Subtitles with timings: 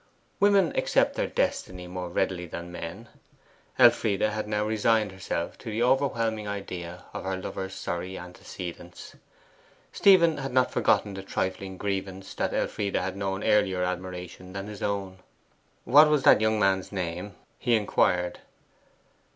[0.39, 3.07] Women accept their destiny more readily than men.
[3.77, 9.15] Elfride had now resigned herself to the overwhelming idea of her lover's sorry antecedents;
[9.91, 14.81] Stephen had not forgotten the trifling grievance that Elfride had known earlier admiration than his
[14.81, 15.19] own.
[15.85, 18.39] 'What was that young man's name?' he inquired.